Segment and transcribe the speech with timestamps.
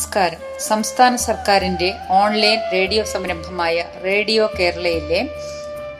[0.00, 0.38] നമസ്കാരം.
[0.60, 5.28] സംസ്ഥാന സർക്കാരിന്റെ ഓൺലൈൻ റേഡിയോ സംരംഭമായ റേഡിയോ കേരളയിലെ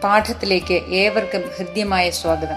[0.04, 2.56] പാഠത്തിലേക്ക് ഏവർക്കും ഹൃദ്യമായ സ്വാഗതം.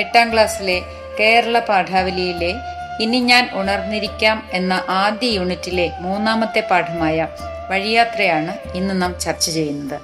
[0.00, 0.82] എട്ടാം ക്ലാസ്സിലെ
[1.20, 2.54] കേരള പാഠാവലിയിലെ
[3.00, 7.28] ഇനി ഞാൻ ഉണർന്നിരിക്കാം എന്ന ആദ്യ യൂണിറ്റിലെ മൂന്നാമത്തെ പാഠമായ
[7.70, 10.00] വഴിയാത്രയാണ് ഇന്ന് നാം ചർച്ച ചെയ്യുന്നത്.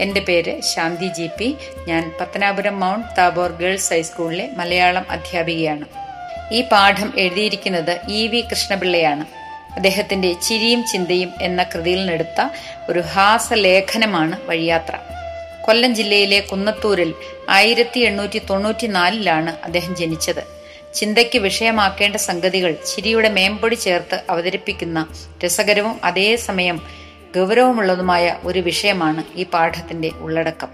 [0.00, 1.56] എന്റെ പേര് ശാന്തി ജി പി.
[1.88, 5.84] ഞാൻ പത്തനാപുരം മൗണ്ട് താബോർ ഗേൾസ് ഹൈസ്കൂളിലെ മലയാളം അധ്യാപികയാണ്.
[6.52, 9.45] ഈ പാഠം എഴുതിയിരിക്കുന്നത് ഇ വി കൃഷ്ണപിള്ളയാണ്.
[9.76, 12.40] അദ്ദേഹത്തിന്റെ ചിരിയും ചിന്തയും എന്ന കൃതിയിൽ നിന്നെടുത്ത
[12.90, 14.94] ഒരു ഹാസലേഖനമാണ് വഴിയാത്ര.
[15.64, 17.14] കൊല്ലം ജില്ലയിലെ കുന്നത്തൂരിൽ
[17.48, 20.42] ആയിരത്തി എണ്ണൂറ്റി തൊണ്ണൂറ്റിനാലിലാണ് അദ്ദേഹം ജനിച്ചത്.
[20.94, 25.06] ചിന്തയ്ക്ക് വിഷയമാക്കേണ്ട സംഗതികൾ ചിരിയുടെ മേമ്പൊടി ചേർത്ത് അവതരിപ്പിക്കുന്ന
[25.44, 26.78] രസകരവും അതേസമയം
[27.36, 30.70] ഗൗരവമുള്ളതുമായ ഒരു വിഷയമാണ് ഈ പാഠത്തിന്റെ ഉള്ളടക്കം.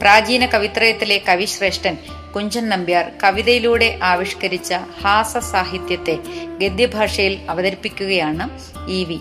[0.00, 1.96] പ്രാചീന കവിത്രയത്തിലെ കവിശ്രേഷ്ഠൻ
[2.34, 6.18] കുഞ്ചൻ നമ്പ്യാർ കവിതയിലൂടെ ആവിഷ്കരിച്ച ഹാസ സാഹിത്യത്തെ
[6.60, 8.44] ഗദ്യഭാഷയിൽ അവതരിപ്പിക്കുകയാണ്
[8.90, 9.18] ഇ വി.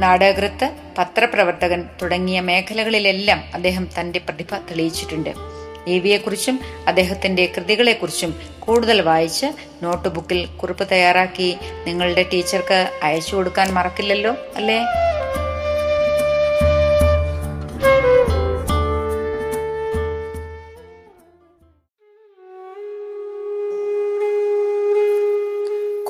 [0.00, 0.66] നാടകൃത്ത്
[0.98, 5.32] പത്രപ്രവർത്തകൻ തുടങ്ങിയ മേഖലകളിലെല്ലാം അദ്ദേഹം തന്റെ പ്രതിഭ തെളിയിച്ചിട്ടുണ്ട്.
[5.86, 9.46] ഇ വിയെക്കുറിച്ചും അദ്ദേഹത്തിന്റെ കൃതികളെക്കുറിച്ചും കൂടുതൽ വായിച്ച്
[9.82, 14.78] നോട്ട് ബുക്കിൽ കുറിപ്പ് തയ്യാറാക്കി നിങ്ങളുടെ ടീച്ചർക്ക് അയച്ചു കൊടുക്കാൻ മറക്കില്ലല്ലോ അല്ലേ?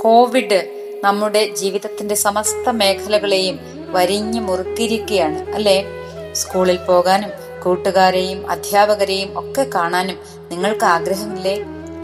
[0.05, 0.71] കോവിഡ്
[1.05, 3.61] നമ്മുടെ ജീവിതത്തിന്റെ സമസ്ത മേഖലകളെയും
[3.93, 5.85] വരിഞ്ഞു മുറുക്കിയിരിക്കുകയാണ് അല്ലേ?
[6.33, 7.31] സ്കൂളിൽ പോകാനും
[7.63, 10.19] കൂട്ടുകാരെയും അധ്യാപകരെയും ഒക്കെ കാണാനും
[10.51, 11.55] നിങ്ങൾക്ക് ആഗ്രഹമില്ലേ?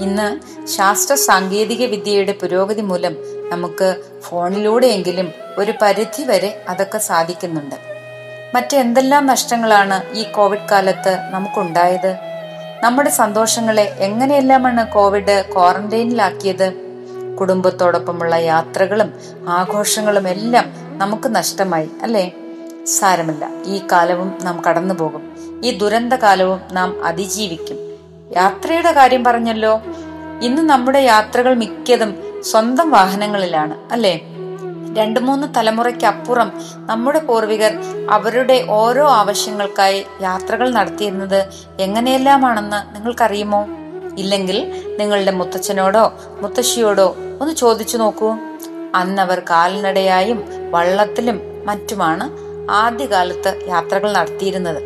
[0.00, 3.16] ഇന്ന് ശാസ്ത്ര സാങ്കേതിക വിദ്യയുടെ പുരോഗതി മൂലം
[3.48, 7.74] നമുക്ക് ഫോണിലൂടെയെങ്കിലും ഒരു പരിധി വരെ അതൊക്കെ സാധിക്കുന്നുണ്ട്.
[8.54, 12.16] മറ്റെന്തെല്ലാം നഷ്ടങ്ങളാണ് ഈ കോവിഡ് കാലത്ത് നമുക്കുണ്ടായത്?
[12.82, 16.89] നമ്മുടെ സന്തോഷങ്ങളെ എങ്ങനെയെല്ലാമാണ് കോവിഡ് ക്വാറന്റൈനിലാക്കിയത്?
[17.40, 19.12] കുടുംബത്തോടൊപ്പമുള്ള യാത്രകളും
[19.48, 20.64] ആഘോഷങ്ങളും എല്ലാം
[20.98, 22.30] നമുക്ക് നഷ്ടമായി അല്ലേ?
[22.86, 23.50] സാരമില്ല.
[23.66, 25.22] ഈ കാലവും നാം കടന്നു പോകും
[25.64, 27.76] ഈ ദുരന്ത കാലവും നാം അതിജീവിക്കും.
[28.36, 29.80] യാത്രയുടെ കാര്യം പറഞ്ഞല്ലോ.
[30.42, 34.20] ഇന്ന് നമ്മുടെ യാത്രകൾ മിക്കതും സ്വന്തം വാഹനങ്ങളിലാണ് അല്ലേ?
[34.98, 37.72] രണ്ടു മൂന്ന് തലമുറയ്ക്ക് അപ്പുറം നമ്മുടെ പൂർവികർ
[38.10, 41.44] അവരുടെ ഓരോ ആവശ്യങ്ങൾക്കായി യാത്രകൾ നടത്തിയിരുന്നത്
[41.80, 43.66] എങ്ങനെയെല്ലാമാണെന്ന് നിങ്ങൾക്കറിയുമോ?
[44.18, 48.34] ഇല്ലെങ്കിൽ നിങ്ങളുടെ മുത്തച്ഛനോടോ മുത്തശ്ശിയോടോ ഒന്ന് ചോദിച്ചു നോക്കൂ.
[48.94, 52.30] അന്നവർ കാൽനടയായും വള്ളത്തിലും മറ്റുമാണ്
[52.70, 54.82] ആദ്യകാലത്ത് യാത്രകൾ നടത്തിയിരുന്നത്.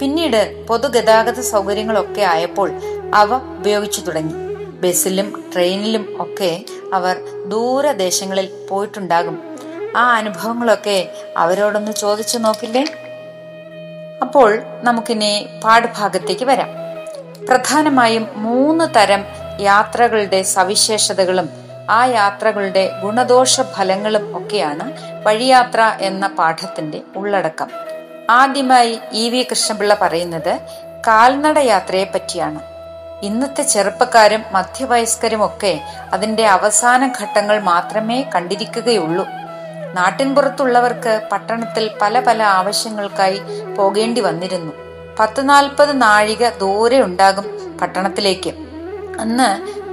[0.00, 2.70] പിന്നീട് പൊതുഗതാഗത സൗകര്യങ്ങളൊക്കെ ആയപ്പോൾ
[3.14, 4.34] അവ ഉപയോഗിച്ചു തുടങ്ങി.
[4.80, 7.16] ബസ്സിലും ട്രെയിനിലും ഒക്കെ അവർ
[7.48, 9.42] ദൂരദേശങ്ങളിൽ പോയിട്ടുണ്ടാകും.
[9.96, 12.84] ആ അനുഭവങ്ങളൊക്കെ അവരോടൊന്ന് ചോദിച്ചു നോക്കില്ലേ?
[14.22, 16.87] അപ്പോൾ നമുക്കിനി പാഠഭാഗത്തേക്ക് വരാം.
[17.48, 19.24] പ്രധാനമായും മൂന്ന് തരം
[19.60, 21.48] യാത്രകളുടെ സവിശേഷതകളും
[21.90, 24.92] ആ യാത്രകളുടെ ഗുണദോഷ ഫലങ്ങളും ഒക്കെയാണ്
[25.26, 27.70] വഴിയാത്ര എന്ന പാഠത്തിന്റെ ഉള്ളടക്കം.
[28.30, 30.60] ആദ്യമായി ഇ വി കൃഷ്ണപിള്ള പറയുന്നത്
[31.06, 32.60] കാൽനട യാത്രയെ പറ്റിയാണ്.
[33.22, 35.80] ഇന്നത്തെ ചെറുപ്പക്കാരും മധ്യവയസ്കരും ഒക്കെ
[36.12, 39.26] അതിന്റെ അവസാന ഘട്ടങ്ങൾ മാത്രമേ കണ്ടിരിക്കുകയുള്ളൂ.
[39.94, 43.40] നാട്ടിൻപുറത്തുള്ളവർക്ക് പട്ടണത്തിൽ പല പല ആവശ്യങ്ങൾക്കായി
[43.78, 44.87] പോകേണ്ടി വന്നിരുന്നു.
[45.18, 48.50] പത്ത് നാൽപ്പത് നാഴിക ദൂരെ ഉണ്ടാകും പട്ടണത്തിലേക്ക്.
[49.20, 49.48] അന്ന്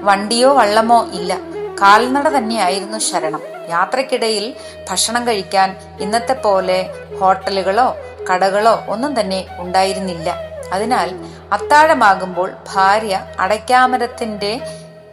[0.06, 1.40] വണ്ടിയോ വള്ളമോ ഇല്ല.
[1.81, 3.41] കാൽനട തന്നെയായിരുന്നു ശരണം.
[3.69, 4.53] യാത്രക്കിടയിൽ
[4.90, 6.90] ഭക്ഷണം കഴിക്കാൻ ഇന്നത്തെ പോലെ
[7.22, 7.96] ഹോട്ടലുകളോ
[8.31, 10.36] കടകളോ ഒന്നും തന്നെ ഉണ്ടായിരുന്നില്ല.
[10.74, 11.16] അതിനാൽ
[11.52, 14.62] അത്താഴമാകുമ്പോൾ ഭാര്യ അടയ്ക്കാമരത്തിന്റെ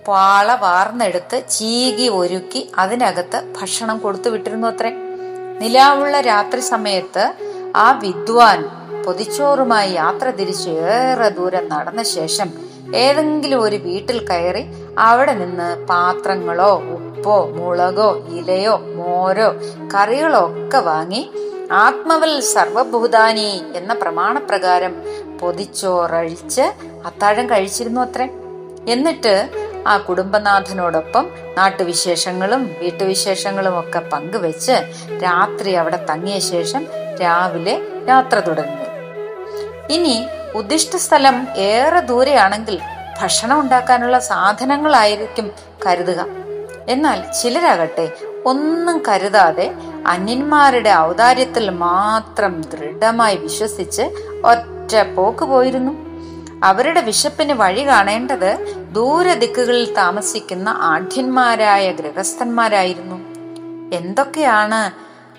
[0.08, 4.90] പാള വാർന്നെടുത്ത് ചീകി ഒരുക്കി അതിനകത്ത് ഭക്ഷണം കൊടുത്തു വിട്ടിരുന്നു അത്രേ.
[5.58, 7.34] നിലാവുള്ള രാത്രി സമയത്ത്
[7.76, 12.48] ആ വിദ്വാൻ പൊതിച്ചോറുമായി യാത്ര തിരിച്ച് ഏറെ ദൂരം നടന്ന ശേഷം
[12.94, 14.62] ഏതെങ്കിലും ഒരു വീട്ടിൽ കയറി
[14.98, 18.08] അവിടെ നിന്ന് പാത്രങ്ങളോ ഉപ്പോ മുളകോ
[18.38, 19.48] ഇലയോ മോരോ
[19.94, 21.22] കറികളോ ഒക്കെ വാങ്ങി
[21.84, 24.94] ആത്മവൽ സർവഭൂതാനി എന്ന പ്രമാണപ്രകാരം
[25.40, 26.64] പൊതിച്ചോറഴിച്ച്
[27.06, 28.26] അത്താഴം കഴിച്ചിരുന്നു അത്രേ.
[28.88, 29.34] എന്നിട്ട്
[29.86, 31.24] ആ കുടുംബനാഥനോടൊപ്പം
[31.56, 34.76] നാട്ടുവിശേഷങ്ങളും വീട്ടുവിശേഷങ്ങളും ഒക്കെ പങ്കുവെച്ച്
[35.24, 36.84] രാത്രി അവിടെ തങ്ങിയ ശേഷം
[37.22, 37.74] രാവിലെ
[38.08, 38.81] യാത്ര തുടങ്ങി.
[39.92, 42.80] ഇനി ഉദ്ദിഷ്ട സ്ഥലം ഏറെ ദൂരെയാണെങ്കിൽ
[43.20, 45.50] ഭക്ഷണം ഉണ്ടാക്കാനുള്ള സാധനങ്ങളായിരിക്കും
[45.86, 46.20] കരുതുക.
[46.88, 48.06] എന്നാൽ ചിലരാകട്ടെ
[48.46, 49.66] ഒന്നും കരുതാതെ
[50.06, 54.02] അന്യന്മാരുടെ ഔദാര്യത്തിൽ മാത്രം ദൃഢമായി വിശ്വസിച്ച്
[54.44, 55.92] ഒറ്റ പോക്ക് പോയിരുന്നു.
[56.64, 58.50] അവരുടെ വിശപ്പിന് വഴി കാണേണ്ടത്
[58.92, 63.18] ദൂരദിക്കുകളിൽ താമസിക്കുന്ന ആഢ്യന്മാരായ ഗൃഹസ്ഥന്മാരായിരുന്നു.
[63.96, 64.80] എന്തൊക്കെയാണ്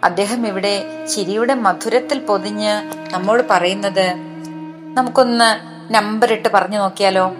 [0.05, 2.73] അദ്ദേഹം ഇവിടെ ചിരിയുടെ മധുരത്തിൽ പൊതിഞ്ഞ്
[3.13, 4.32] നമ്മോട് പറയുന്നത്?
[4.93, 5.49] നമുക്കൊന്ന്
[5.93, 7.33] നമ്പർ ഇട്ട് പറഞ്ഞു നോക്കിയാലോ?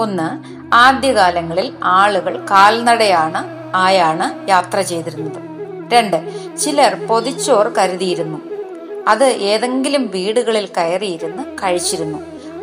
[0.00, 0.28] ഒന്ന്
[0.74, 3.40] ആദ്യകാലങ്ങളിൽ ആളുകൾ കാൽനടയാണ്
[3.76, 5.40] ആയാണ് യാത്ര ചെയ്തിരുന്നത്.
[5.92, 6.18] രണ്ട്
[6.58, 8.40] ചിലർ പൊതിച്ചോർ കരുതിയിരുന്നു.
[9.08, 12.18] അത് ഏതെങ്കിലും വീടുകളിൽ കയറിയിരുന്ന് കഴിച്ചിരുന്നു.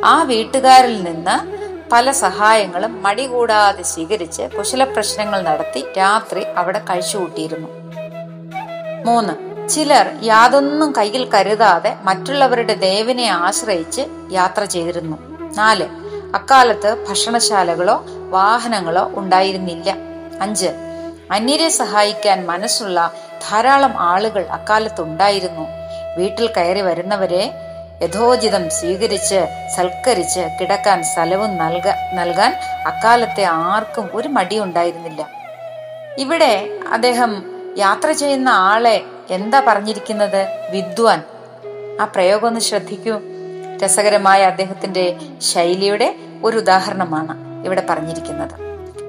[0.05, 1.59] ആ വീട്ടുകാരിൽ നിന്ന്
[1.91, 7.67] പല സഹായങ്ങളും മടി കൂടാതെ സ്വീകരിച്ച് കുശല പ്രശ്നങ്ങൾ നടത്തി രാത്രി അവിടെ കഴിച്ചുകൂട്ടിയിരുന്നു.
[9.05, 15.17] മൂന്ന് ചിലർ യാതൊന്നും കയ്യിൽ കരുതാതെ മറ്റുള്ളവരുടെ ദേവനെ ആശ്രയിച്ച് യാത്ര ചെയ്തിരുന്നു.
[15.57, 15.87] നാല്
[16.35, 17.95] അക്കാലത്ത് ഭക്ഷണശാലകളോ
[18.29, 19.89] വാഹനങ്ങളോ ഉണ്ടായിരുന്നില്ല.
[20.41, 20.69] അഞ്ച്
[21.31, 22.99] അന്യരെ സഹായിക്കാൻ മനസ്സുള്ള
[23.49, 25.65] ധാരാളം ആളുകൾ അക്കാലത്ത് ഉണ്ടായിരുന്നു
[26.17, 27.43] വീട്ടിൽ കയറി വരുന്നവരെ
[28.01, 29.39] യഥോചിതം സ്വീകരിച്ച്
[29.75, 32.51] സൽക്കരിച്ച് കിടക്കാൻ സ്ഥലവും നൽക നൽകാൻ
[32.85, 35.21] അക്കാലത്തെ ആർക്കും ഒരു മടിയുണ്ടായിരുന്നില്ല.
[36.17, 36.53] ഇവിടെ
[36.93, 40.47] അദ്ദേഹം യാത്ര ചെയ്യുന്ന ആളെ എന്താ പറഞ്ഞിരിക്കുന്നത്?
[40.71, 41.23] വിദ്വാൻ.
[42.01, 43.19] ആ പ്രയോഗം ഒന്ന് ശ്രദ്ധിക്കൂ.
[43.83, 48.51] രസകരമായ അദ്ദേഹത്തിന്റെ ശൈലിയുടെ ഒരു ഉദാഹരണമാണ് ഇവിടെ പറഞ്ഞിരിക്കുന്നത്.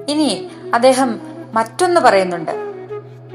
[0.09, 1.21] ഇനി അദ്ദേഹം
[1.53, 2.51] മറ്റൊന്ന് പറയുന്നുണ്ട്.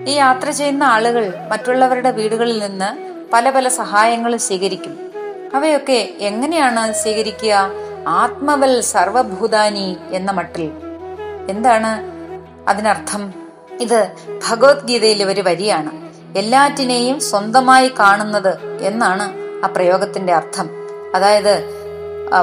[0.06, 5.10] ഈ യാത്ര ചെയ്യുന്ന ആളുകൾ മറ്റുള്ളവരുടെ വീടുകളിൽ നിന്ന് പല പല സഹായങ്ങൾ സ്വീകരിക്കും.
[5.54, 7.70] അവയൊക്കെ എങ്ങനെയാണ് സ്വീകരിക്കുക?
[8.06, 10.70] ആത്മവൽ സർവഭൂതാനി എന്ന മട്ടിൽ.
[11.50, 12.02] എന്താണ്
[12.68, 13.45] അതിനർത്ഥം?
[13.80, 14.12] ഇത്
[14.48, 15.90] ഭഗവത്ഗീതയിലെ ഒരു വരിയാണ്.
[16.38, 19.26] എല്ലാറ്റിനെയും സ്വന്തമായി കാണുന്നത് എന്നാണ്
[19.64, 20.68] ആ പ്രയോഗത്തിന്റെ അർത്ഥം.
[21.14, 21.54] അതായത്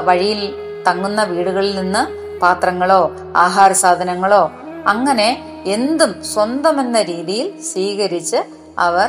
[0.04, 0.54] വഴിയിൽ
[0.86, 2.02] തങ്ങുന്ന വീടുകളിൽ നിന്ന്
[2.40, 4.52] പാത്രങ്ങളോ ആഹാര സാധനങ്ങളോ
[4.86, 5.28] അങ്ങനെ
[5.66, 8.36] എന്തും സ്വന്തമെന്ന രീതിയിൽ സ്വീകരിച്ച്
[8.78, 9.08] അവർ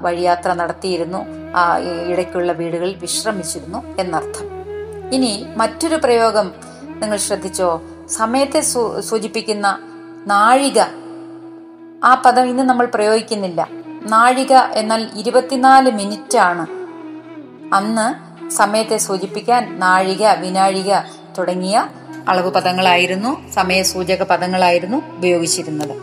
[0.00, 1.18] വഴിയാത്ര നടത്തിയിരുന്നു.
[2.12, 4.46] ഇടയ്ക്കുള്ള വീടുകളിൽ വിശ്രമിച്ചിരുന്നു എന്നർത്ഥം.
[5.12, 6.52] ഇനി മറ്റൊരു പ്രയോഗം
[7.00, 7.80] നിങ്ങൾ ശ്രദ്ധിച്ചോ?
[8.10, 8.60] സമയത്തെ
[9.00, 9.78] സൂചിപ്പിക്കുന്ന
[10.26, 10.80] നാഴിക
[12.04, 13.68] ആ പദം ഇന്ന് നമ്മൾ പ്രയോഗിക്കുന്നില്ല.
[14.02, 16.66] നാഴിക എന്നാൽ ഇരുപത്തിനാല് മിനിറ്റ് ആണ്
[17.74, 20.94] അന്ന് സമയത്തെ സൂചിപ്പിക്കാൻ നാഴിക വിനാഴിക
[21.38, 21.88] തുടങ്ങിയ
[22.28, 25.96] അളവ് പദങ്ങളായിരുന്നു സമയസൂചക പദങ്ങളായിരുന്നു ഉപയോഗിച്ചിരുന്നത്.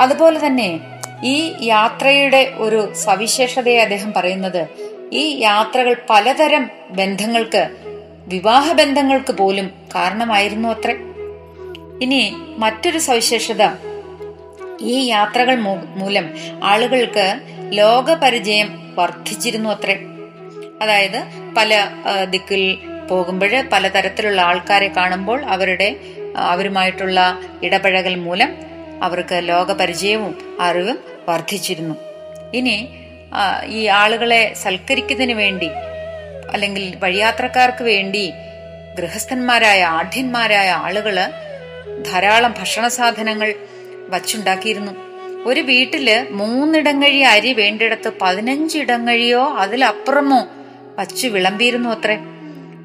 [0.00, 0.80] അതുപോലെ തന്നെ
[1.24, 4.68] ഈ യാത്രയുടെ ഒരു സവിശേഷതയെ അദ്ദേഹം പറയുന്നത്
[5.12, 7.68] ഈ യാത്രകൾ പലതരം ബന്ധങ്ങൾക്ക്
[8.28, 10.90] വിവാഹ ബന്ധങ്ങൾക്ക് പോലും കാരണമായിരുന്നു അത്ര.
[12.02, 13.62] ഇനി മറ്റൊരു സവിശേഷത
[14.80, 15.54] ഈ യാത്രകൾ
[16.00, 16.34] മൂലം
[16.64, 17.40] ആളുകൾക്ക്
[17.72, 19.94] ലോകപരിചയം വർദ്ധിച്ചിരുന്നു അത്രേ.
[20.82, 21.24] അതായത്
[21.56, 21.88] പല
[22.30, 22.78] ദിക്കിൽ
[23.10, 25.96] പോകുമ്പോൾ പലതരത്തിലുള്ള ആൾക്കാരെ കാണുമ്പോൾ അവരുടെ
[26.36, 28.52] അവരുമായിട്ടുള്ള ഇടപഴകൽ മൂലം
[29.02, 30.98] അവർക്ക് ലോകപരിചയവും അറിവും
[31.28, 31.94] വർദ്ധിച്ചിരുന്നു.
[32.54, 32.88] ഇനി
[33.66, 35.70] ഈ ആളുകളെ സൽക്കരിക്കുന്നതിന് വേണ്ടി
[36.52, 38.32] അല്ലെങ്കിൽ വഴിയാത്രക്കാർക്ക് വേണ്ടി
[38.98, 41.16] ഗൃഹസ്ഥന്മാരായ ആഢ്യന്മാരായ ആളുകൾ
[42.12, 43.54] ധാരാളം ഭക്ഷണ സാധനങ്ങൾ
[44.08, 44.92] വച്ചുണ്ടാക്കിയിരുന്നു.
[45.44, 50.46] ഒരു വീട്ടിൽ മൂന്നിടങ്ങഴി അരി വേണ്ടിടത്ത് പതിനഞ്ചിടങ്ങഴിയോ അതിലപ്പുറമോ
[50.98, 52.18] വച്ചു വിളമ്പിയിരുന്നു അത്രേ.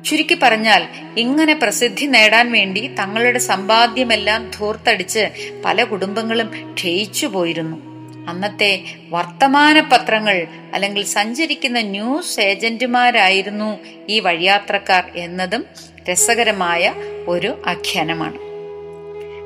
[0.06, 0.88] ചുരുക്കി പറഞ്ഞാൽ
[1.18, 5.30] ഇങ്ങനെ പ്രസിദ്ധി നേടാൻ വേണ്ടി തങ്ങളുടെ സമ്പാദ്യമെല്ലാം ധൂർത്തടിച്ച്
[5.66, 7.92] പല കുടുംബങ്ങളും ക്ഷയിച്ചു പോയിരുന്നു.
[8.30, 15.66] അന്നത്തെ വർത്തമാന പത്രങ്ങൾ അല്ലെങ്കിൽ സഞ്ചരിക്കുന്ന ന്യൂസ് ഏജന്റുമാരായിരുന്നു ഈ വഴിയാത്രക്കാർ എന്നതും
[16.12, 16.94] രസകരമായ
[17.28, 18.50] ഒരു ആഖ്യാനമാണ്.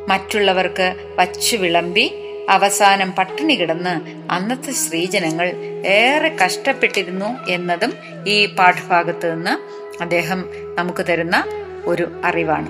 [0.08, 2.06] മറ്റുള്ളവർക്ക് വച്ചു വിളമ്പി
[2.50, 3.94] അവസാനം പട്ടിണി കിടന്ന്
[4.32, 5.48] അന്നത്തെ സ്ത്രീജനങ്ങൾ
[5.86, 7.94] ഏറെ കഷ്ടപ്പെട്ടിരുന്നു എന്നതും
[8.28, 9.56] ഈ പാഠഭാഗത്ത് നിന്ന്
[10.02, 11.38] അദ്ദേഹം നമുക്ക് തരുന്ന
[11.86, 12.70] ഒരു അറിവാണ്.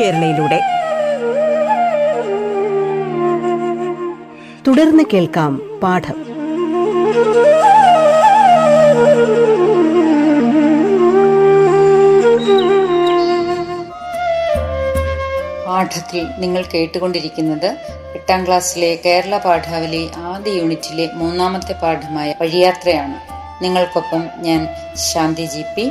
[0.00, 0.60] കേരളയിലൂടെ.
[4.66, 6.24] തുടർന്ന് കേൾക്കാം പാഠം.
[15.66, 17.76] പാഠത്തിൽ നിങ്ങൾ കേട്ടുകൊണ്ടിരിക്കുന്നത്
[18.14, 23.14] എട്ടാം ക്ലാസ്സിലെ കേരള പാഠാവലി ആദ്യ യൂണിറ്റിലെ മൂന്നാമത്തെ പാഠമായ വഴിയാത്രയാണ്.
[23.64, 25.90] നിങ്ങൾക്കൊപ്പം ഞാൻ ശാന്തി ജി പി.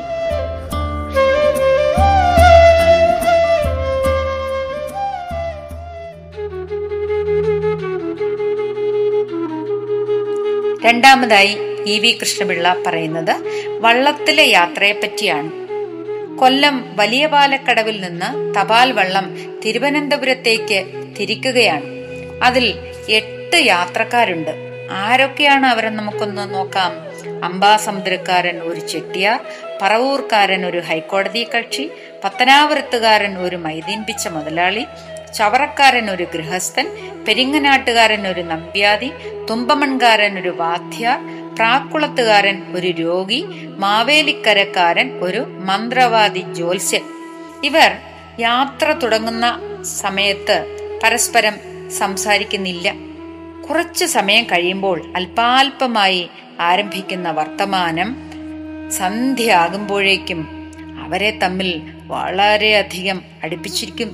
[10.93, 11.53] രണ്ടാമതായി
[11.87, 13.31] ഇ വി കൃഷ്ണപിള്ള പറയുന്നത്
[13.83, 15.49] വള്ളത്തിലെ യാത്രയെ പറ്റിയാണ്
[16.39, 19.25] കൊല്ലം വലിയ പാലക്കടവിൽ നിന്ന് തപാൽ വള്ളം
[19.65, 20.79] തിരുവനന്തപുരത്തേക്ക്
[21.19, 21.87] തിരിക്കുകയാണ്.
[22.43, 22.65] അതിൽ
[23.09, 24.53] എട്ട് യാത്രക്കാരുണ്ട്.
[24.91, 26.93] ആരൊക്കെയാണ് അവരെ നമുക്കൊന്ന് നോക്കാം.
[27.43, 29.39] അംബാസമുദ്രക്കാരൻ ഒരു ചെട്ടിയാർ
[29.81, 31.85] പറവൂർക്കാരൻ ഒരു ഹൈക്കോടതി കക്ഷി
[32.23, 34.85] പത്തനാപുരത്തുകാരൻ ഒരു മൈദീൻ പിച്ച മുതലാളി
[35.37, 36.87] ചവറക്കാരൻ ഒരു ഗൃഹസ്ഥൻ
[37.27, 39.11] പെരിങ്ങനാട്ടുകാരൻ ഒരു നമ്പ്യാതി
[39.49, 41.19] തുമ്പമൺകാരൻ ഒരു വാദ്യാർ
[41.55, 43.45] പ്രാക്കുളത്തുകാരൻ ഒരു രോഗി
[43.77, 47.01] മാവേലിക്കരക്കാരൻ ഒരു മന്ത്രവാദി ജ്യോത്സ്യൻ.
[47.63, 47.97] ഇവർ
[48.39, 51.53] യാത്ര തുടങ്ങുന്ന സമയത്ത് പരസ്പരം
[51.89, 52.93] സംസാരിക്കുന്നില്ല.
[53.69, 58.31] കുറച്ചു സമയം കഴിയുമ്പോൾ അല്പാൽപമായി ആരംഭിക്കുന്ന വർത്തമാനം
[58.91, 60.71] സന്ധ്യയാകുമ്പോഴേക്കും
[61.03, 64.09] അവരെ തമ്മിൽ വളരെയധികം അടുപ്പിച്ചിരിക്കും.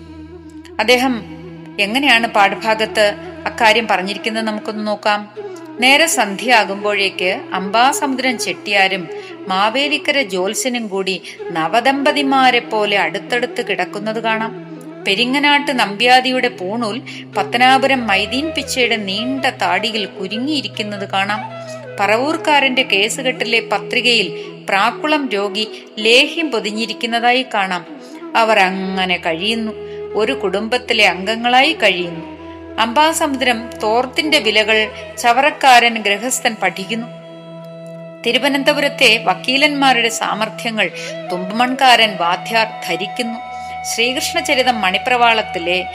[0.79, 1.38] അദ്ദേഹം
[1.79, 3.13] എങ്ങനെയാണ് പാഠഭാഗത്ത്
[3.45, 5.35] അക്കാര്യം പറഞ്ഞിരിക്കുന്നത് നമുക്കൊന്ന് നോക്കാം.
[5.79, 9.07] നേരെ സന്ധ്യയാകുമ്പോഴേക്ക് അംബാസമുദ്രം ചെട്ടിയാരും
[9.47, 11.21] മാവേലിക്കര ജോത്സ്യനും കൂടി
[11.51, 14.69] നവദമ്പതിമാരെ പോലെ അടുത്തടുത്ത് കിടക്കുന്നത് കാണാം.
[15.07, 17.01] പെരിങ്ങനാട്ട് നമ്പ്യാതിയുടെ പൂണൂൽ
[17.37, 21.39] പത്തനാപുരം മൈദീൻ പിച്ചയുടെ നീണ്ട താടിയിൽ കുരുങ്ങിയിരിക്കുന്നത് കാണാം.
[21.99, 24.27] പറവൂർക്കാരന്റെ കേസുകെട്ടിലെ പത്രികയിൽ
[24.69, 25.67] പ്രാക്കുളം രോഗി
[25.99, 27.85] ലേഹ്യം പൊതിഞ്ഞിരിക്കുന്നതായി കാണാം.
[28.35, 29.71] അവർ അങ്ങനെ കഴിയുന്നു.
[30.13, 32.39] ഒരു കുടുംബത്തിലെ അംഗങ്ങളായി കഴിയുന്നു.
[32.81, 37.07] അംബാസമുദ്രം തോർത്തിന്റെ വിലകൾ ചവറക്കാരൻ ഗൃഹസ്ഥൻ പഠിക്കുന്നു.
[38.25, 40.91] തിരുവനന്തപുരത്തെ വക്കീലന്മാരുടെ സാമർഥ്യങ്ങൾ
[41.31, 43.39] തുമ്പമൺകാരൻ വാദ്യാർ ധരിക്കുന്നു.
[43.83, 45.85] ശ്രീകൃഷ്ണചരിതം മണിപ്രവാളത്തിലെ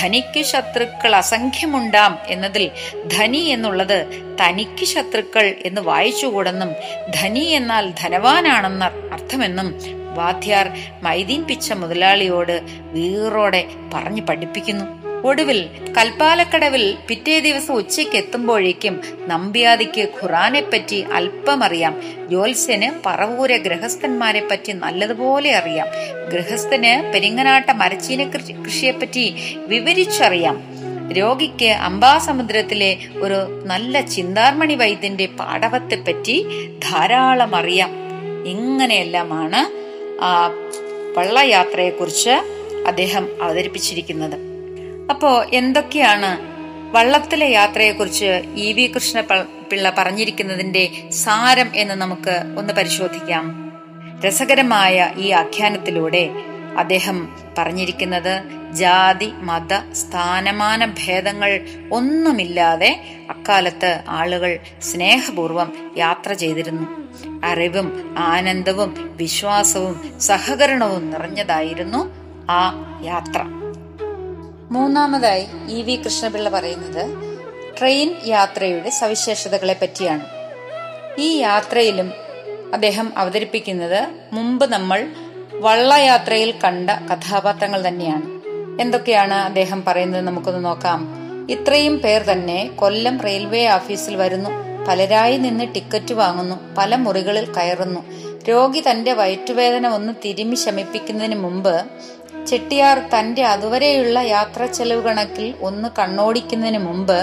[0.00, 2.70] ധനിക്കു ശത്രുക്കൾ അസംഖ്യമുണ്ടാം എന്നതിൽ
[3.18, 4.06] ധനി എന്നുള്ളത്
[4.40, 6.72] തനിക്ക് ശത്രുക്കൾ എന്ന് വായിച്ചുകൂടെന്നും
[7.14, 10.70] ധനി എന്നാൽ ധനവാനാണെന്ന അർത്ഥമെന്നും വാദ്യാർ
[11.02, 12.60] മൈദീൻ പിച്ച മുതലാളിയോട്
[12.92, 13.64] വീറോടെ
[13.94, 15.02] പറഞ്ഞു പഠിപ്പിക്കുന്നു.
[15.26, 22.02] ഒടുവിൽ കൽപ്പാലക്കടവിൽ പിറ്റേ ദിവസം ഉച്ചയ്ക്ക് എത്തുമ്പോഴേക്കും നമ്പ്യാദിക്ക് ഖുറാനെ പറ്റി അല്പമറിയാം.
[22.28, 25.86] ജ്യോത്സ്യന് പറവൂരെ ഗൃഹസ്ഥന്മാരെ പറ്റി നല്ലതുപോലെ അറിയാം.
[26.32, 28.28] ഗൃഹസ്ഥന് പെരിങ്ങനാട്ട മരച്ചീന
[28.64, 29.34] കൃഷിയെപ്പറ്റി
[29.66, 30.72] വിവരിച്ചറിയാം.
[31.12, 36.46] രോഗിക്ക് അംബാസമുദ്രത്തിലെ ഒരു നല്ല ചിന്താർമണി വൈദ്യന്റെ പാടവത്തെപ്പറ്റി
[36.90, 37.90] ധാരാളം അറിയാം
[38.46, 39.81] ഇങ്ങനെയെല്ലാമാണ്
[41.16, 42.30] വള്ളയാത്രയെക്കുറിച്ച്
[42.86, 44.36] അദ്ദേഹം അവതരിപ്പിച്ചിരിക്കുന്നത്.
[45.10, 46.52] അപ്പോൾ എന്തൊക്കെയാണ്
[46.96, 53.72] വള്ളത്തിലെ യാത്രയെക്കുറിച്ച് ഇ വി കൃഷ്ണ പിള്ള പറഞ്ഞിരിക്കുന്നതിന്റെ സാരം എന്ന് നമുക്ക് ഒന്ന് പരിശോധിക്കാം.
[54.26, 56.30] രസകരമായ ഈ ആഖ്യാനത്തിലൂടെ
[56.78, 61.60] അദ്ദേഹം പറഞ്ഞിരിക്കുന്നത് ജാതി മത സ്ഥാനമാന ഭേദങ്ങൾ
[61.92, 63.00] ഒന്നുമില്ലാതെ
[63.30, 67.02] അക്കാലത്ത് ആളുകൾ സ്നേഹപൂർവം യാത്ര ചെയ്തിരുന്നു.
[67.44, 72.10] അറിവും ആനന്ദവും വിശ്വാസവും സഹകരണവും നിറഞ്ഞതായിരുന്നു
[72.50, 72.74] ആ
[73.04, 73.42] യാത്ര.
[74.70, 77.32] മൂന്നാമതായി ഇ വി കൃഷ്ണപിള്ള പറയുന്നത്
[77.78, 80.26] ട്രെയിൻ യാത്രയുടെ സവിശേഷതകളെ പറ്റിയാണ്.
[81.18, 82.12] ഈ യാത്രയിലും
[82.74, 85.08] അദ്ദേഹം അവതരിപ്പിക്കുന്നത് മുമ്പ് നമ്മൾ
[85.64, 88.26] വള്ളയാത്രയിൽ കണ്ട കഥാപാത്രങ്ങൾ തന്നെയാണ്.
[88.80, 91.00] എന്തൊക്കെയാണ് അദ്ദേഹം പറയുന്നത് നമുക്കൊന്ന് നോക്കാം.
[91.50, 94.50] ഇത്രയും പേർ തന്നെ കൊല്ലം റെയിൽവേ ഓഫീസിൽ വരുന്നു.
[94.88, 96.56] പലരായി നിന്ന് ടിക്കറ്റ് വാങ്ങുന്നു.
[96.78, 98.00] പല മുറികളിൽ കയറുന്നു.
[98.48, 101.74] രോഗി തന്റെ വയറ്റുവേദന ഒന്ന് തിരുമി ശമിപ്പിക്കുന്നതിന് മുമ്പ്
[102.46, 107.18] ചെട്ടിയാർ തന്റെ അതുവരെയുള്ള യാത്രാ ചെലവ് കണക്കിൽ ഒന്ന് കണ്ണോടിക്കുന്നതിന് മുമ്പ്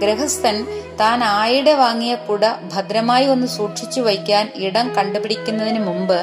[0.00, 0.56] ഗൃഹസ്ഥൻ
[1.00, 6.18] താൻ ആയിടെ വാങ്ങിയ കുട ഭദ്രമായി ഒന്ന് സൂക്ഷിച്ചു വയ്ക്കാൻ ഇടം കണ്ടുപിടിക്കുന്നതിന് മുമ്പ്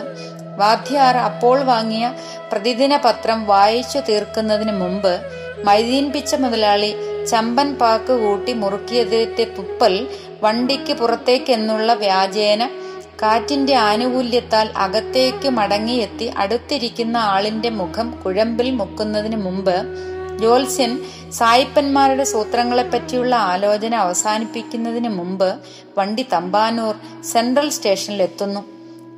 [0.57, 2.05] വാദ്യാർ അപ്പോൾ വാങ്ങിയ
[2.51, 5.13] പ്രതിദിന പത്രം വായിച്ചു തീർക്കുന്നതിന് മുമ്പ്
[5.65, 6.91] മൈദീൻ പിച്ച മുതലാളി
[7.27, 9.93] ചമ്പൻ പാക്ക് കൂട്ടി മുറുക്കിയതിന്റെ തുപ്പൽ
[10.43, 12.63] വണ്ടിക്ക് പുറത്തേക്കെന്നുള്ള വ്യാജേന
[13.21, 19.75] കാറ്റിന്റെ ആനുകൂല്യത്താൽ അകത്തേക്ക് മടങ്ങിയെത്തി അടുത്തിരിക്കുന്ന ആളിന്റെ മുഖം കുഴമ്പിൽ മുക്കുന്നതിന് മുമ്പ്
[20.41, 20.91] ജോത്സ്യൻ
[21.31, 25.49] സായിപ്പന്മാരുടെ സൂത്രങ്ങളെപ്പറ്റിയുള്ള ആലോചന അവസാനിപ്പിക്കുന്നതിന് മുമ്പ്
[25.97, 28.61] വണ്ടി തമ്പാനൂർ സെൻട്രൽ സ്റ്റേഷനിൽ എത്തുന്നു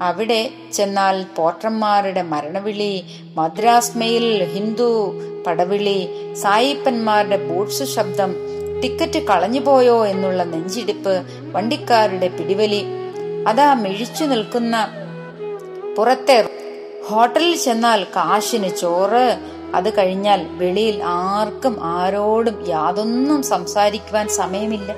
[0.01, 3.03] അവിടെ ചെന്നാൽ പോട്ടർമാരുടെ മരണവിളി
[3.35, 5.13] മദ്രാസ് മെയിൽ ഹിന്ദു
[5.47, 8.35] പടവിളി സായിപ്പന്മാരുടെ ബൂട്ട്സ് ശബ്ദം
[8.81, 12.85] ടിക്കറ്റ് കളഞ്ഞുപോയോ എന്നുള്ള നെഞ്ചിടിപ്പ് വണ്ടിക്കാരുടെ പിടിവലി.
[13.47, 14.87] അതാ മിഴിച്ചു നിൽക്കുന്ന
[15.97, 16.49] പുറത്തെ
[17.09, 19.37] ഹോട്ടലിൽ ചെന്നാൽ കാശിന് ചോറ്.
[19.75, 24.95] അത് കഴിഞ്ഞാൽ വെളിയിൽ ആർക്കും ആരോടും യാതൊന്നും സംസാരിക്കുവാൻ സമയമില്ല.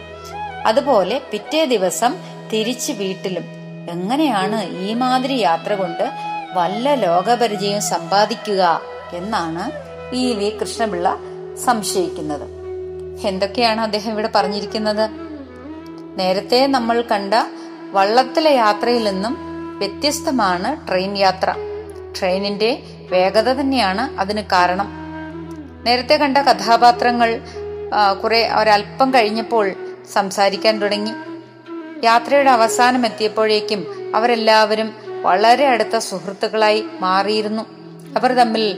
[0.66, 2.16] അതുപോലെ പിറ്റേ ദിവസം
[2.54, 3.59] തിരിച്ച് വീട്ടിലും
[3.90, 6.06] എങ്ങനെയാണ് ഈ മാതിരി യാത്ര കൊണ്ട്
[6.54, 8.82] വല്ല ലോകപരിചയം സമ്പാദിക്കുക
[9.14, 9.64] എന്നാണ്
[10.16, 11.18] ഈ വി കൃഷ്ണപിള്ള
[11.66, 12.46] സംശയിക്കുന്നത്.
[13.28, 15.06] എന്തൊക്കെയാണ് അദ്ദേഹം ഇവിടെ പറഞ്ഞിരിക്കുന്നത്?
[16.20, 17.34] നേരത്തെ നമ്മൾ കണ്ട
[17.92, 19.34] വള്ളത്തിലെ യാത്രയിൽ നിന്നും
[19.78, 21.50] വ്യത്യസ്തമാണ് ട്രെയിൻ യാത്ര.
[22.20, 22.72] ട്രെയിനിന്റെ
[23.12, 24.90] വേഗത തന്നെയാണ് അതിന് കാരണം.
[25.86, 27.30] നേരത്തെ കണ്ട കഥാപാത്രങ്ങൾ
[28.24, 29.66] കുറെ ഒരല്പം കഴിഞ്ഞപ്പോൾ
[30.14, 31.14] സംസാരിക്കാൻ തുടങ്ങി.
[32.04, 37.64] യാത്രയുടെ അവസാനം എത്തിയപ്പോഴേക്കും അവരെല്ലാവരും വളരെ അടുത്ത സുഹൃത്തുക്കളായി മാറിയിരുന്നു.
[38.18, 38.78] അവർ തമ്മിൽ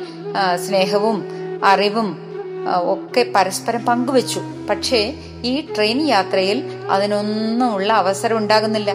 [0.67, 1.17] സ്നേഹവും
[1.63, 2.07] അറിവും
[2.93, 4.41] ഒക്കെ പരസ്പരം പങ്കുവച്ചു.
[4.69, 5.13] പക്ഷേ
[5.43, 8.91] ഈ ട്രെയിൻ യാത്രയിൽ അതിനൊന്നുമുള്ള അവസരം ഉണ്ടാകുന്നില്ല.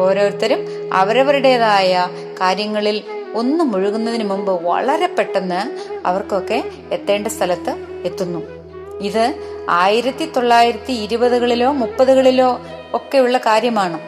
[0.00, 0.60] ഓരോരുത്തരും
[0.92, 2.06] അവരവരുടേതായ
[2.40, 3.02] കാര്യങ്ങളിൽ
[3.34, 5.60] ഒന്ന് മുഴുകുന്നതിന് മുമ്പ് വളരെ പെട്ടെന്ന്
[6.06, 7.72] അവർക്കൊക്കെ എത്തേണ്ട സ്ഥലത്ത്
[8.04, 8.40] എത്തുന്നു.
[9.00, 9.34] ഇത്
[9.70, 12.60] ആയിരത്തി തൊള്ളായിരത്തി ഇരുപതുകളിലോ മുപ്പതുകളിലോ
[12.94, 13.98] ഒക്കെയുള്ള കാര്യമാണ്.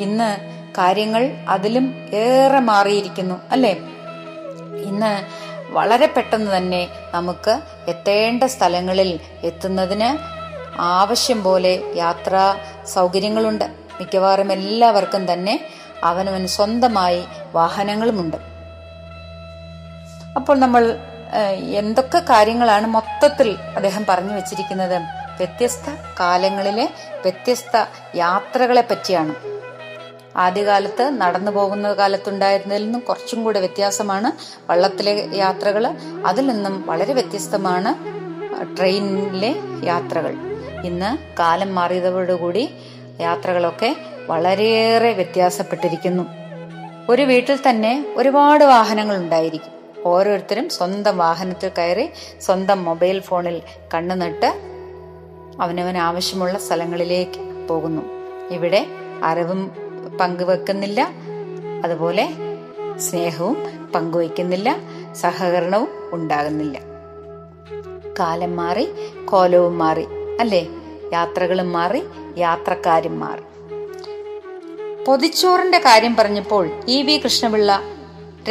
[0.00, 0.38] ഇന്ന്
[0.78, 3.72] കാര്യങ്ങൾ അതിലും ഏറെ മാറിയിരിക്കുന്നു അല്ലേ?
[4.82, 10.34] ഇന്ന് വളരെ പെട്ടെന്ന് തന്നെ നമുക്ക് എത്തേണ്ട സ്ഥലങ്ങളിൽ എത്തുന്നതിന്
[10.80, 12.56] ആവശ്യം പോലെ യാത്രാ
[12.86, 13.64] സൗകര്യങ്ങളുണ്ട്.
[14.00, 15.68] മിക്കവാറും എല്ലാവർക്കും തന്നെ
[16.04, 18.36] അവനവൻ സ്വന്തമായി വാഹനങ്ങളുമുണ്ട്.
[20.36, 20.98] അപ്പോൾ നമ്മൾ
[21.60, 25.23] എന്തൊക്കെ കാര്യങ്ങളാണ് മൊത്തത്തിൽ അദ്ദേഹം പറഞ്ഞു വെച്ചിരിക്കുന്നത്?
[25.36, 29.34] വ്യത്യസ്ത കാലങ്ങളിലെ വ്യത്യസ്ത യാത്രകളെ പറ്റിയാണ്.
[30.36, 34.32] ആദ്യകാലത്ത് നടന്നു പോകുന്ന കാലത്തുണ്ടായിരുന്നതിൽ നിന്നും കുറച്ചും കൂടെ വ്യത്യാസമാണ്
[34.70, 35.86] വള്ളത്തിലെ യാത്രകൾ
[36.26, 38.14] അതിൽ നിന്നും വളരെ വ്യത്യസ്തമാണ്
[38.76, 39.54] ട്രെയിനിലെ
[39.86, 40.34] യാത്രകൾ.
[40.84, 42.70] ഇന്ന് കാലം മാറിയതോടുകൂടി
[43.20, 46.22] യാത്രകളൊക്കെ വളരെയേറെ വ്യത്യാസപ്പെട്ടിരിക്കുന്നു.
[47.08, 49.72] ഒരു വീട്ടിൽ തന്നെ ഒരുപാട് വാഹനങ്ങൾ ഉണ്ടായിരിക്കും.
[50.04, 52.10] ഓരോരുത്തരും സ്വന്തം വാഹനത്തിൽ കയറി
[52.40, 53.62] സ്വന്തം മൊബൈൽ ഫോണിൽ
[53.94, 54.14] കണ്ണു
[55.54, 58.02] നട്ട് അവനവൻ ആവശ്യമുള്ള സ്ഥലങ്ങളിലേക്ക് പോകുന്നു.
[58.50, 58.86] ഇവിടെ
[59.24, 59.70] അറിവും
[60.20, 61.10] പങ്കുവെക്കുന്നില്ല.
[61.84, 62.28] അതുപോലെ
[62.98, 63.56] സ്നേഹവും
[63.94, 64.78] പങ്കുവയ്ക്കുന്നില്ല
[65.12, 66.78] സഹകരണവും ഉണ്ടാകുന്നില്ല.
[68.18, 68.88] കാലം മാറി
[69.24, 70.06] കോലവും മാറി
[70.40, 70.68] അല്ലേ?
[71.12, 72.02] യാത്രകളും മാറി
[72.38, 73.42] യാത്രക്കാരും മാറി.
[75.04, 77.82] പൊതിച്ചോറിന്റെ കാര്യം പറഞ്ഞപ്പോൾ ഇ വി കൃഷ്ണപിള്ള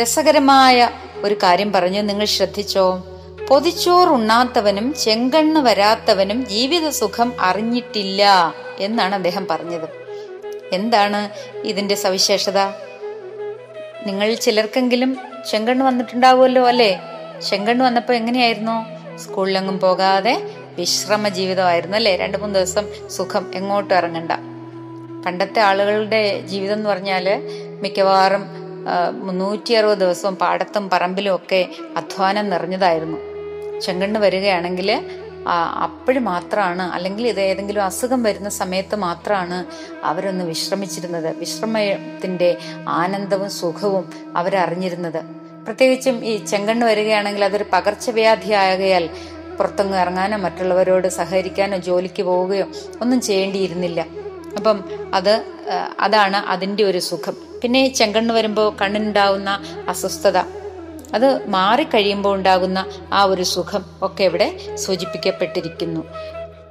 [0.01, 0.89] രസകരമായ
[1.23, 2.01] ഒരു കാര്യം പറഞ്ഞു.
[2.01, 3.03] നിങ്ങൾ ശ്രദ്ധിച്ചോ?
[3.49, 9.87] പൊതിച്ചോറ് ഉണ്ണാത്തവനും ചെങ്കണ്ണ് വരാത്തവനും ജീവിത സുഖം അറിഞ്ഞിട്ടില്ല എന്നാണ് അദ്ദേഹം പറഞ്ഞത്.
[10.73, 11.29] എന്താണ്
[11.67, 12.59] ഇതിന്റെ സവിശേഷത?
[14.07, 15.17] നിങ്ങൾ ചിലർക്കെങ്കിലും
[15.51, 17.01] ചെങ്കണ്ണ് വന്നിട്ടുണ്ടാവുമല്ലോ അല്ലേ?
[17.49, 18.77] ചെങ്കണ്ണ് വന്നപ്പോൾ എങ്ങനെയായിരുന്നു?
[19.17, 22.15] സ്കൂളിലെങ്ങും പോകാതെ വിശ്രമ ജീവിതമായിരുന്നു അല്ലേ?
[22.15, 24.31] രണ്ടു മൂന്ന് ദിവസം സുഖം എങ്ങോട്ടും ഇറങ്ങണ്ട.
[25.25, 27.25] പണ്ടത്തെ ആളുകളുടെ ജീവിതം എന്ന് പറഞ്ഞാൽ
[27.81, 28.45] മിക്കവാറും
[29.39, 33.32] നൂറ്റി അറുപത് ദിവസവും പാടത്തും പറമ്പിലും ഒക്കെ അധ്വാനം നിറഞ്ഞതായിരുന്നു.
[33.81, 35.01] ചെങ്കണ്ണ് വരികയാണെങ്കിൽ
[35.83, 39.65] അപ്പോഴും മാത്രമാണ് അല്ലെങ്കിൽ ഇത് ഏതെങ്കിലും അസുഖം വരുന്ന സമയത്ത് മാത്രമാണ്
[40.05, 41.37] അവരൊന്ന് വിശ്രമിച്ചിരുന്നത്.
[41.37, 42.57] വിശ്രമത്തിന്റെ
[42.87, 45.21] ആനന്ദവും സുഖവും അവരറിഞ്ഞിരുന്നത്.
[45.65, 49.09] പ്രത്യേകിച്ചും ഈ ചെങ്കണ്ണ് വരികയാണെങ്കിൽ അതൊരു പകർച്ചവ്യാധി ആകയാൽ
[49.57, 52.65] പുറത്തൊന്നും ഇറങ്ങാനോ മറ്റുള്ളവരോട് സഹകരിക്കാനോ ജോലിക്ക് പോവുകയോ
[53.01, 54.05] ഒന്നും ചെയ്യേണ്ടിയിരുന്നില്ല.
[54.57, 54.83] അപ്പം
[55.13, 55.45] അത്
[55.99, 57.37] അതാണ് അതിന്റെ ഒരു സുഖം.
[57.63, 60.62] പിന്നെ ചെങ്കണ്ണ് വരുമ്പോൾ കണ്ണിനുണ്ടാവുന്ന അസ്വസ്ഥത.
[61.15, 62.79] അത് മാറിക്കഴിയുമ്പോൾ ഉണ്ടാകുന്ന
[63.13, 64.47] ആ ഒരു സുഖം ഒക്കെ ഇവിടെ
[64.85, 66.01] സൂചിപ്പിക്കപ്പെട്ടിരിക്കുന്നു.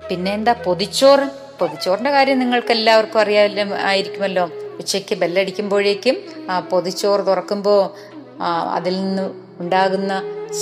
[0.08, 1.26] പിന്നെ എന്താ പൊതിച്ചോറ്?
[1.60, 4.44] പൊതിച്ചോറിന്റെ കാര്യം നിങ്ങൾക്ക് എല്ലാവർക്കും അറിയാമല്ലോ ആയിരിക്കുമല്ലോ.
[4.80, 6.16] ഉച്ചയ്ക്ക് ബെല്ലടിക്കുമ്പോഴേക്കും
[6.50, 7.80] ആ പൊതിച്ചോറ് തുറക്കുമ്പോൾ
[8.76, 9.24] അതിൽ നിന്ന്
[9.62, 10.12] ഉണ്ടാകുന്ന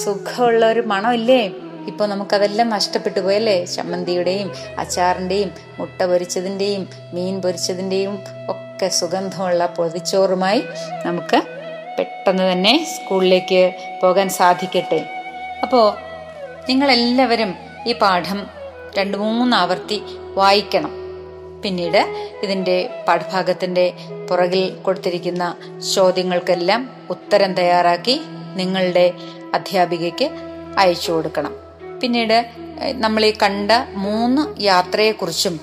[0.03, 1.43] സുഖമുള്ള ഒരു മണമില്ലേ
[1.91, 3.55] ഇപ്പൊ നമുക്കതെല്ലാം നഷ്ടപ്പെട്ടു പോയല്ലേ?
[3.75, 4.49] ചമ്മന്തിയുടെയും
[4.83, 6.83] അച്ചാറിന്റെയും മുട്ട പൊരിച്ചതിന്റെയും
[7.15, 8.15] മീൻ പൊരിച്ചതിന്റെയും
[8.53, 10.61] ഒക്കെ സുഗന്ധമുള്ള പൊതിച്ചോറുമായി
[11.07, 11.41] നമുക്ക്
[12.01, 13.63] പെട്ടെന്ന് തന്നെ സ്കൂളിലേക്ക്
[14.03, 15.01] പോകാൻ സാധിക്കട്ടെ.
[15.63, 15.87] അപ്പോൾ
[16.69, 17.55] നിങ്ങളെല്ലാവരും
[17.87, 18.47] ഈ പാഠം
[18.99, 19.99] രണ്ട് മൂന്ന് ആവർത്തി
[20.35, 20.93] വായിക്കണം.
[21.63, 22.77] പിന്നീട് ഇതിന്റെ
[23.09, 23.93] പാഠഭാഗത്തിന്റെ
[24.29, 25.45] പുറകിൽ കൊടുത്തിരിക്കുന്ന
[25.95, 28.21] ചോദ്യങ്ങൾക്കെല്ലാം ഉത്തരം തയ്യാറാക്കി
[28.57, 29.13] നിങ്ങളുടെ
[29.55, 30.29] അധ്യാപികയ്ക്ക്
[30.79, 31.53] അയച്ചു കൊടുക്കണം.
[32.01, 32.47] പിന്നീട്
[33.05, 35.61] നമ്മൾ ഈ കണ്ട മൂന്ന് യാത്രയെക്കുറിച്ചും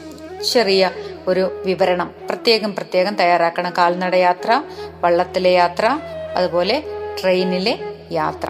[0.54, 0.92] ചെറിയ
[1.28, 3.74] ഒരു വിവരണം പ്രത്യേകം പ്രത്യേകം തയ്യാറാക്കണം.
[3.78, 4.62] കാൽനട യാത്ര
[5.02, 6.00] വള്ളത്തിലെ യാത്ര
[6.36, 6.84] അതുപോലെ
[7.22, 7.80] ട്രെയിനിലെ
[8.12, 8.50] യാത്ര.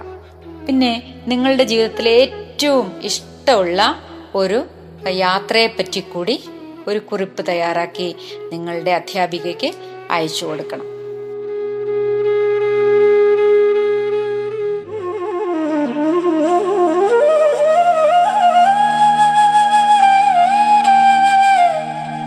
[0.67, 4.01] പിന്നെ നിങ്ങളുടെ ജീവിതത്തിലെ ഏറ്റവും ഇഷ്ടമുള്ള
[4.35, 4.65] ഒരു
[5.09, 6.43] യാത്രയെ പറ്റി കൂടി
[6.87, 8.15] ഒരു കുറിപ്പ് തയ്യാറാക്കി
[8.53, 9.73] നിങ്ങളുടെ അധ്യാപികയ്ക്ക്
[10.11, 10.85] അയച്ചു കൊടുക്കണം.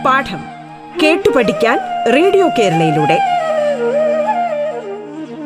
[0.05, 0.41] പാഠം
[1.03, 1.79] കേട്ടു പഠിക്കാൻ
[2.13, 3.40] റേഡിയോ കേരളയിലൂടെ.